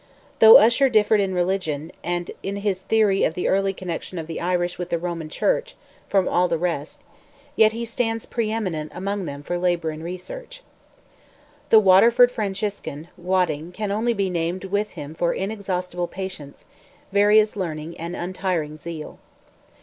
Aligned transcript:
Though 0.39 0.57
Usher 0.57 0.89
differed 0.89 1.19
in 1.19 1.35
religion, 1.35 1.91
and 2.03 2.31
in 2.41 2.55
his 2.65 2.81
theory 2.81 3.23
of 3.23 3.35
the 3.35 3.47
early 3.47 3.71
connection 3.71 4.17
of 4.17 4.25
the 4.25 4.41
Irish 4.41 4.79
with 4.79 4.89
the 4.89 4.97
Roman 4.97 5.29
Church, 5.29 5.75
from 6.09 6.27
all 6.27 6.47
the 6.47 6.57
rest, 6.57 7.03
yet 7.55 7.71
he 7.71 7.85
stands 7.85 8.25
pre 8.25 8.51
eminent 8.51 8.91
among 8.95 9.25
them 9.25 9.43
for 9.43 9.59
labour 9.59 9.91
and 9.91 10.03
research. 10.03 10.63
The 11.69 11.77
Waterford 11.77 12.31
Franciscan, 12.31 13.09
Wadding, 13.15 13.71
can 13.71 13.91
only 13.91 14.15
be 14.15 14.31
named 14.31 14.65
with 14.65 14.89
him 14.93 15.13
for 15.13 15.35
inexhaustible 15.35 16.07
patience, 16.07 16.65
various 17.11 17.55
learning, 17.55 17.95
and 17.99 18.15
untiring 18.15 18.79
zeal. 18.79 19.19